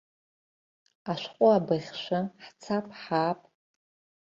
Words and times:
Ашәҟәыабыӷьшәы, 1.11 2.19
ҳцап, 2.43 2.85
ҳаап. 2.99 3.39